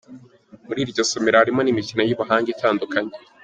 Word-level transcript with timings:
Muri 0.67 0.79
iryo 0.85 1.01
somero 1.11 1.35
harimo 1.41 1.61
n’imikino 1.63 2.01
y’ubuhanga 2.03 2.47
itandukanye. 2.55 3.13